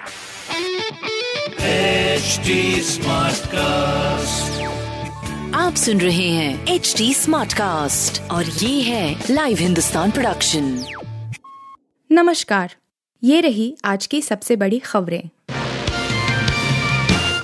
HD 0.00 0.08
Smartcast. 2.84 4.50
आप 5.54 5.74
सुन 5.76 6.00
रहे 6.00 6.28
हैं 6.28 6.66
एच 6.66 6.94
डी 6.98 7.14
स्मार्ट 7.14 7.52
कास्ट 7.52 8.22
और 8.30 8.44
ये 8.44 8.82
है 8.82 9.24
लाइव 9.30 9.58
हिंदुस्तान 9.58 10.10
प्रोडक्शन 10.10 10.84
नमस्कार 12.12 12.74
ये 13.24 13.40
रही 13.40 13.76
आज 13.84 14.06
की 14.06 14.22
सबसे 14.22 14.56
बड़ी 14.56 14.78
खबरें। 14.78 15.28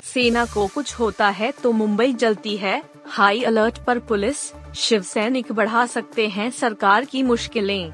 सेना 0.04 0.44
को 0.44 0.66
कुछ 0.66 0.94
होता 0.94 1.28
है 1.28 1.52
तो 1.62 1.72
मुंबई 1.72 2.12
जलती 2.12 2.56
है। 2.56 2.82
हाई 3.06 3.42
अलर्ट 3.42 3.78
पर 3.84 3.98
पुलिस 3.98 4.52
शिव 4.76 5.02
सैनिक 5.02 5.52
बढ़ा 5.52 5.86
सकते 5.86 6.28
हैं 6.28 6.50
सरकार 6.50 7.04
की 7.04 7.22
मुश्किलें। 7.22 7.92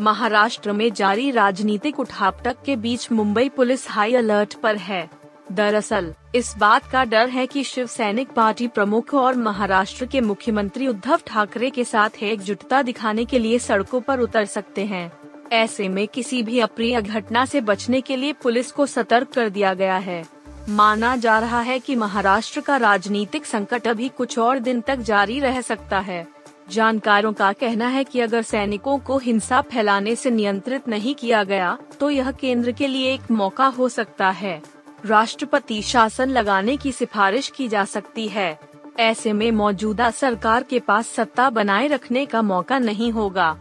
महाराष्ट्र 0.00 0.72
में 0.72 0.92
जारी 0.92 1.30
राजनीतिक 1.30 2.00
उठापटक 2.00 2.56
के 2.66 2.76
बीच 2.76 3.12
मुंबई 3.12 3.48
पुलिस 3.48 3.90
हाई 3.90 4.14
अलर्ट 4.14 4.54
पर 4.54 4.76
है। 4.76 5.10
दरअसल, 5.52 6.14
इस 6.34 6.54
बात 6.58 6.90
का 6.92 7.04
डर 7.04 7.28
है 7.28 7.46
कि 7.46 7.64
शिव 7.64 7.86
सैनिक 7.86 8.28
पार्टी 8.28 8.68
प्रमुख 8.68 9.14
और 9.14 9.34
महाराष्ट्र 9.34 10.06
के 10.06 10.20
मुख्यमंत्री 10.20 10.88
उद्धव 10.88 11.20
ठाकरे 11.26 11.70
के 11.70 11.84
साथ 11.84 12.22
एकजुटता 12.22 12.82
दिखाने 12.82 13.24
के 13.24 13.38
लिए 13.38 13.58
सड़कों 13.58 14.00
पर 14.00 14.20
उतर 14.20 14.44
सकते 14.44 14.84
हैं। 14.84 15.12
ऐसे 15.52 15.88
में 15.88 16.08
किसी 16.08 16.42
भी 16.42 16.58
अप्रिय 16.60 17.02
घटना 17.02 17.44
से 17.44 17.60
बचने 17.60 18.00
के 18.00 18.16
लिए 18.16 18.32
पुलिस 18.32 18.72
को 18.72 18.86
सतर्क 18.86 19.28
कर 19.28 19.48
दिया 19.48 19.74
गया 19.74 19.96
है। 19.96 20.24
माना 20.68 21.16
जा 21.16 21.38
रहा 21.38 21.60
है 21.60 21.78
कि 21.78 21.96
महाराष्ट्र 21.96 22.60
का 22.60 22.76
राजनीतिक 22.76 23.46
संकट 23.46 23.88
अभी 23.88 24.08
कुछ 24.08 24.38
और 24.38 24.58
दिन 24.58 24.80
तक 24.80 24.96
जारी 24.96 25.40
रह 25.40 25.60
सकता 25.60 25.98
है। 25.98 26.33
जानकारों 26.70 27.32
का 27.32 27.52
कहना 27.52 27.86
है 27.86 28.04
कि 28.04 28.20
अगर 28.20 28.42
सैनिकों 28.42 28.98
को 28.98 29.18
हिंसा 29.18 29.60
फैलाने 29.62 30.14
से 30.16 30.30
नियंत्रित 30.30 30.88
नहीं 30.88 31.14
किया 31.14 31.42
गया 31.44 31.76
तो 32.00 32.10
यह 32.10 32.30
केंद्र 32.30 32.72
के 32.72 32.86
लिए 32.86 33.12
एक 33.14 33.30
मौका 33.30 33.66
हो 33.68 33.88
सकता 33.88 34.30
है। 34.30 34.62
राष्ट्रपति 35.06 35.80
शासन 35.82 36.30
लगाने 36.30 36.76
की 36.76 36.92
सिफारिश 36.92 37.48
की 37.48 37.68
जा 37.68 37.84
सकती 37.84 38.28
है। 38.28 38.58
ऐसे 38.98 39.32
में 39.32 39.50
मौजूदा 39.50 40.10
सरकार 40.10 40.62
के 40.62 40.78
पास 40.80 41.08
सत्ता 41.08 41.48
बनाए 41.50 41.86
रखने 41.86 42.26
का 42.26 42.42
मौका 42.42 42.78
नहीं 42.78 43.10
होगा। 43.12 43.56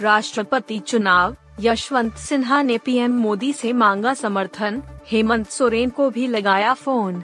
राष्ट्रपति 0.00 0.78
चुनाव, 0.78 1.36
यशवंत 1.60 2.16
सिन्हा 2.16 2.62
ने 2.62 2.78
पीएम 2.78 3.12
मोदी 3.12 3.52
से 3.52 3.72
मांगा 3.72 4.14
समर्थन, 4.14 4.82
हेमंत 5.06 5.48
सोरेन 5.48 5.90
को 5.90 6.10
भी 6.10 6.26
लगाया 6.26 6.72
फ़ोन। 6.74 7.22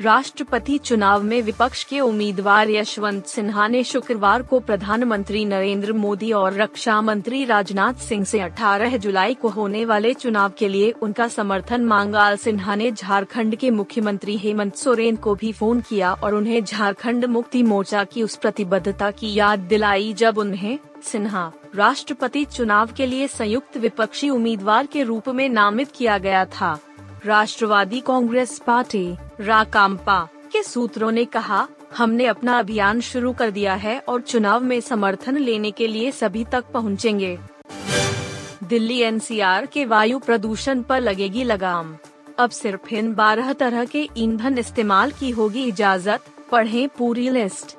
राष्ट्रपति 0.00 0.78
चुनाव 0.78 1.22
में 1.22 1.42
विपक्ष 1.42 1.84
के 1.84 2.00
उम्मीदवार 2.00 2.70
यशवंत 2.70 3.26
सिन्हा 3.26 3.68
ने 3.68 3.84
शुक्रवार 3.84 4.42
को 4.42 4.60
प्रधानमंत्री 4.60 5.44
नरेंद्र 5.44 5.92
मोदी 5.92 6.32
और 6.32 6.54
रक्षा 6.54 7.00
मंत्री 7.00 7.44
राजनाथ 7.44 7.94
सिंह 7.94 8.24
से 8.24 8.38
18 8.38 8.96
जुलाई 8.96 9.34
को 9.34 9.48
होने 9.48 9.84
वाले 9.84 10.14
चुनाव 10.14 10.52
के 10.58 10.68
लिए 10.68 10.90
उनका 10.90 11.28
समर्थन 11.28 11.84
मांगा। 11.84 12.34
सिन्हा 12.36 12.74
ने 12.74 12.90
झारखंड 12.92 13.56
के 13.56 13.70
मुख्यमंत्री 13.70 14.36
हेमंत 14.36 14.76
सोरेन 14.76 15.16
को 15.16 15.34
भी 15.34 15.52
फ़ोन 15.52 15.80
किया 15.80 16.12
और 16.12 16.34
उन्हें 16.34 16.64
झारखंड 16.64 17.24
मुक्ति 17.24 17.62
मोर्चा 17.62 18.04
की 18.04 18.22
उस 18.22 18.36
प्रतिबद्धता 18.36 19.10
की 19.10 19.34
याद 19.34 19.58
दिलाई 19.58 20.12
जब 20.12 20.38
उन्हें 20.38 20.78
सिन्हा 21.02 21.52
राष्ट्रपति 21.74 22.44
चुनाव 22.44 22.88
के 22.96 23.06
लिए 23.06 23.28
संयुक्त 23.28 23.76
विपक्षी 23.76 24.28
उम्मीदवार 24.30 24.86
के 24.86 25.02
रूप 25.02 25.28
में 25.28 25.48
नामित 25.48 25.92
किया 25.96 26.18
गया 26.18 26.44
था। 26.44 26.78
राष्ट्रवादी 27.26 28.00
कांग्रेस 28.00 28.62
पार्टी, 28.66 29.16
राकाम्पा 29.40 30.28
के 30.52 30.62
सूत्रों 30.62 31.10
ने 31.12 31.24
कहा, 31.24 31.68
हमने 31.96 32.26
अपना 32.26 32.58
अभियान 32.58 33.00
शुरू 33.00 33.32
कर 33.32 33.50
दिया 33.50 33.74
है 33.74 33.98
और 34.08 34.20
चुनाव 34.20 34.62
में 34.62 34.80
समर्थन 34.80 35.36
लेने 35.36 35.70
के 35.70 35.86
लिए 35.86 36.10
सभी 36.10 36.44
तक 36.44 36.64
पहुँचेंगे। 36.74 37.38
दिल्ली 38.64 38.98
एनसीआर 38.98 39.66
के 39.66 39.84
वायु 39.84 40.18
प्रदूषण 40.18 40.82
पर 40.82 41.00
लगेगी 41.00 41.44
लगाम। 41.44 41.96
अब 42.38 42.50
सिर्फ़ 42.50 42.94
इन 42.94 43.14
बारह 43.14 43.52
तरह 43.52 43.84
के 43.84 44.08
ईंधन 44.16 44.58
इस्तेमाल 44.58 45.10
की 45.10 45.30
होगी 45.30 45.64
इजाज़त, 45.64 46.20
पढ़ें 46.50 46.88
पूरी 46.88 47.30
लिस्ट। 47.30 47.76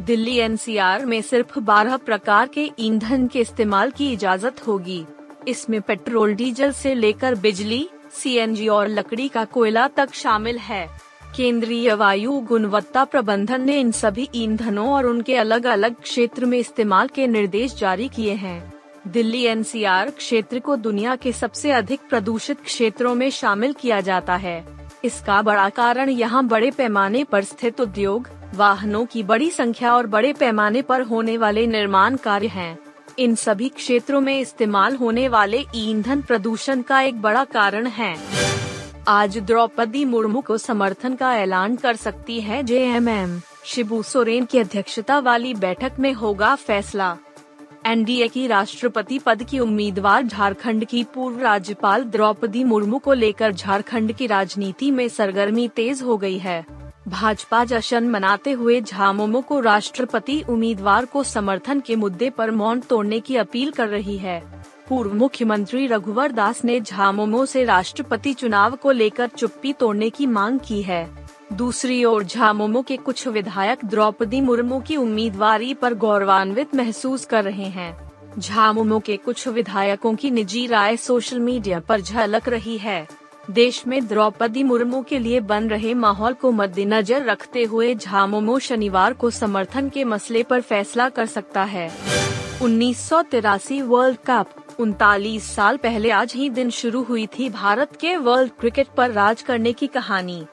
दिल्ली 0.00 0.36
एनसीआर 0.36 1.06
में 1.06 1.22
सिर्फ़ 1.22 1.58
12 1.60 1.96
प्रकार 1.96 2.48
के 2.48 2.70
ईंधन 2.78 3.26
के 3.26 3.40
इस्तेमाल 3.40 3.90
की 3.90 4.12
इजाज़त 4.12 4.66
होगी। 4.66 5.04
इसमें 5.48 5.80
पेट्रोल, 5.80 6.34
डीजल 6.34 6.72
से 6.72 6.94
लेकर 6.94 7.34
बिजली 7.34 7.88
सीएनजी 8.16 8.68
और 8.68 8.88
लकड़ी 8.88 9.28
का 9.28 9.44
कोयला 9.44 9.88
तक 9.88 10.14
शामिल 10.14 10.58
है। 10.58 10.86
केंद्रीय 11.36 11.94
वायु 11.94 12.32
गुणवत्ता 12.40 13.04
प्रबंधन 13.04 13.60
ने 13.60 13.80
इन 13.80 13.90
सभी 13.92 14.28
ईंधनों 14.34 14.88
और 14.88 15.06
उनके 15.06 15.36
अलग 15.36 15.66
अलग 15.66 15.94
क्षेत्र 15.94 16.44
में 16.44 16.58
इस्तेमाल 16.58 17.08
के 17.08 17.26
निर्देश 17.26 17.74
जारी 17.74 18.08
किए 18.08 18.34
हैं। 18.34 18.72
दिल्ली 19.06 19.42
एनसीआर 19.42 20.10
क्षेत्र 20.10 20.58
को 20.58 20.76
दुनिया 20.76 21.16
के 21.16 21.32
सबसे 21.32 21.70
अधिक 21.70 22.00
प्रदूषित 22.10 22.60
क्षेत्रों 22.60 23.14
में 23.14 23.30
शामिल 23.30 23.72
किया 23.72 24.00
जाता 24.00 24.36
है। 24.36 24.64
इसका 25.04 25.42
बड़ा 25.42 25.68
कारण 25.68 26.10
यहाँ 26.10 26.46
बड़े 26.46 26.70
पैमाने 26.70 27.24
पर 27.24 27.44
स्थित 27.44 27.80
उद्योग, 27.80 28.28
वाहनों 28.54 29.04
की 29.06 29.22
बड़ी 29.22 29.50
संख्या 29.50 29.94
और 29.94 30.06
बड़े 30.06 30.32
पैमाने 30.32 30.82
पर 30.82 31.02
होने 31.02 31.36
वाले 31.36 31.66
निर्माण 31.66 32.16
कार्य 32.16 32.46
हैं। 32.46 32.85
इन 33.18 33.34
सभी 33.34 33.68
क्षेत्रों 33.68 34.20
में 34.20 34.40
इस्तेमाल 34.40 34.96
होने 34.96 35.28
वाले 35.28 35.64
ईंधन 35.74 36.22
प्रदूषण 36.22 36.82
का 36.82 37.00
एक 37.00 37.20
बड़ा 37.22 37.44
कारण 37.44 37.86
है। 37.86 38.16
आज 39.08 39.38
द्रौपदी 39.38 40.04
मुर्मू 40.04 40.40
को 40.40 40.58
समर्थन 40.58 41.14
का 41.14 41.36
ऐलान 41.36 41.76
कर 41.76 41.96
सकती 41.96 42.40
है 42.40 42.62
जेएमएम। 42.62 43.40
शिबू 43.64 44.02
सोरेन 44.02 44.44
की 44.44 44.58
अध्यक्षता 44.58 45.18
वाली 45.18 45.54
बैठक 45.54 45.92
में 45.98 46.12
होगा 46.12 46.54
फैसला। 46.54 47.16
एनडीए 47.86 48.28
की 48.28 48.46
राष्ट्रपति 48.46 49.18
पद 49.18 49.42
की 49.42 49.58
उम्मीदवार 49.58 50.22
झारखंड 50.22 50.84
की 50.84 51.04
पूर्व 51.04 51.40
राज्यपाल 51.40 52.04
द्रौपदी 52.04 52.64
मुर्मू 52.64 52.98
को 52.98 53.12
लेकर 53.12 53.52
झारखंड 53.52 54.12
की 54.12 54.26
राजनीति 54.26 54.90
में 54.90 55.08
सरगर्मी 55.08 55.68
तेज 55.68 56.02
हो 56.02 56.16
गई 56.16 56.38
है। 56.38 56.75
भाजपा 57.08 57.64
जश्न 57.64 58.08
मनाते 58.08 58.52
हुए 58.52 58.80
झामुमो 58.80 59.40
को 59.40 59.60
राष्ट्रपति 59.60 60.42
उम्मीदवार 60.48 61.04
को 61.04 61.22
समर्थन 61.22 61.80
के 61.80 61.96
मुद्दे 61.96 62.30
पर 62.30 62.50
मौन 62.50 62.80
तोड़ने 62.80 63.20
की 63.20 63.36
अपील 63.36 63.70
कर 63.70 63.88
रही 63.88 64.16
है। 64.18 64.64
पूर्व 64.88 65.14
मुख्यमंत्री 65.14 65.86
रघुवर 65.86 66.32
दास 66.32 66.64
ने 66.64 66.80
झामुमो 66.80 67.44
से 67.46 67.64
राष्ट्रपति 67.64 68.32
चुनाव 68.32 68.76
को 68.76 68.90
लेकर 68.90 69.28
चुप्पी 69.28 69.72
तोड़ने 69.72 70.10
की 70.10 70.26
मांग 70.26 70.60
की 70.60 70.82
है। 70.82 71.28
दूसरी 71.52 72.04
ओर 72.04 72.24
झामुमो 72.24 72.82
के 72.82 72.96
कुछ 72.96 73.28
विधायक 73.28 73.84
द्रौपदी 73.84 74.40
मुर्मू 74.40 74.80
की 74.80 74.96
उम्मीदवारी 74.96 75.74
पर 75.74 75.94
गौरवान्वित 75.94 76.74
महसूस 76.74 77.24
कर 77.24 77.44
रहे 77.44 77.64
हैं। 77.64 78.12
झामुमो 78.38 78.98
के 78.98 79.16
कुछ 79.16 79.48
विधायकों 79.48 80.14
की 80.14 80.30
निजी 80.30 80.66
राय 80.66 80.96
सोशल 80.96 81.38
मीडिया 81.38 81.80
पर 81.80 82.00
झलक 82.00 82.48
रही 82.48 82.78
है। 82.78 83.25
देश 83.50 83.86
में 83.86 84.06
द्रौपदी 84.06 84.62
मुर्मू 84.62 85.02
के 85.02 85.18
लिए 85.18 85.40
बन 85.40 85.68
रहे 85.68 85.92
माहौल 85.94 86.32
को 86.32 86.50
मद्देनजर 86.52 87.24
रखते 87.24 87.62
हुए 87.64 87.94
झामुमो 87.94 88.58
शनिवार 88.58 89.12
को 89.12 89.30
समर्थन 89.30 89.88
के 89.88 90.04
मसले 90.04 90.42
पर 90.42 90.60
फैसला 90.60 91.08
कर 91.08 91.26
सकता 91.26 91.64
है। 91.64 91.90
उन्नीस 92.62 93.08
सौ 93.08 93.22
तिरासी 93.22 93.80
वर्ल्ड 93.82 94.16
कप, 94.26 94.46
उनतालीस 94.78 95.54
साल 95.54 95.76
पहले 95.76 96.10
आज 96.10 96.32
ही 96.34 96.50
दिन 96.50 96.70
शुरू 96.70 97.02
हुई 97.02 97.26
थी 97.38 97.48
भारत 97.50 97.96
के 97.96 98.16
वर्ल्ड 98.16 98.52
क्रिकेट 98.60 98.86
पर 98.96 99.10
राज 99.10 99.42
करने 99.42 99.72
की 99.72 99.86
कहानी। 99.86 100.44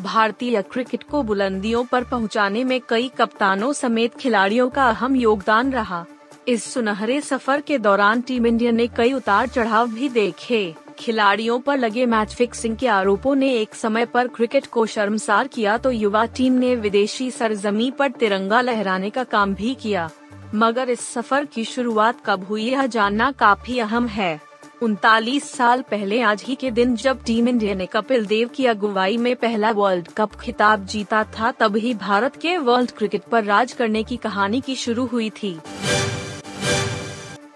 भारतीय 0.00 0.62
क्रिकेट 0.62 1.02
को 1.02 1.22
बुलंदियों 1.22 1.84
पर 1.84 2.04
पहुँचाने 2.04 2.64
में 2.64 2.80
कई 2.88 3.10
कप्तानों 3.18 3.72
समेत 3.72 4.14
खिलाड़ियों 4.14 4.68
का 4.70 4.88
अहम 4.88 5.16
योगदान 5.16 5.72
रहा। 5.72 6.04
इस 6.48 6.64
सुनहरे 6.64 7.20
सफ़र 7.20 7.60
के 7.60 7.78
दौरान 7.78 8.20
टीम 8.20 8.46
इंडिया 8.46 8.70
ने 8.72 8.86
कई 8.86 9.12
उतार 9.12 9.46
चढ़ाव 9.46 9.88
भी 9.88 10.08
देखे। 10.08 10.74
खिलाड़ियों 11.02 11.58
पर 11.60 11.78
लगे 11.78 12.06
मैच 12.06 12.34
फिक्सिंग 12.34 12.76
के 12.76 12.86
आरोपों 12.88 13.34
ने 13.34 13.52
एक 13.54 13.74
समय 13.74 14.06
पर 14.06 14.28
क्रिकेट 14.28 14.66
को 14.66 14.84
शर्मसार 14.86 15.48
किया 15.48 15.76
तो 15.78 15.90
युवा 15.90 16.24
टीम 16.36 16.52
ने 16.54 16.74
विदेशी 16.76 17.30
सरजमी 17.30 17.90
पर 17.90 18.10
तिरंगा 18.10 18.60
लहराने 18.60 19.10
का 19.10 19.24
काम 19.24 19.54
भी 19.54 19.74
किया। 19.74 20.08
मगर 20.54 20.90
इस 20.90 21.00
सफ़र 21.08 21.44
की 21.44 21.64
शुरुआत 21.64 22.20
कब 22.26 22.44
हुई 22.44 22.64
यह 22.64 22.86
जानना 22.86 23.30
काफ़ी 23.32 23.78
अहम 23.78 24.06
है। 24.08 24.40
उनतालीस 24.82 25.50
साल 25.50 25.82
पहले 25.82 26.20
आज 26.22 26.42
ही 26.42 26.54
के 26.54 26.70
दिन 26.70 26.94
जब 26.96 27.22
टीम 27.24 27.48
इंडिया 27.48 27.74
ने 27.74 27.86
कपिल 27.86 28.26
देव 28.26 28.48
की 28.48 28.66
अगुवाई 28.66 29.16
में 29.16 29.34
पहला 29.36 29.70
वर्ल्ड 29.70 30.08
कप 30.16 30.34
खिताब 30.34 30.86
जीता 30.86 31.22
था 31.36 31.50
तब 31.50 31.76
ही 31.76 31.94
भारत 31.94 32.36
के 32.36 32.56
वर्ल्ड 32.58 32.90
क्रिकेट 32.90 33.22
पर 33.22 33.44
राज 33.44 33.72
करने 33.72 34.02
की 34.02 34.16
कहानी 34.16 34.60
की 34.60 34.76
शुरू 34.76 35.06
हुई 35.06 35.30
थी। 35.42 35.58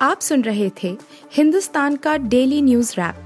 आप 0.02 0.20
सुन 0.20 0.42
रहे 0.42 0.70
थे 0.82 0.96
हिंदुस्तान 1.32 1.96
का 1.96 2.16
डेली 2.16 2.62
न्यूज़ 2.62 2.92
रैप 2.92 3.25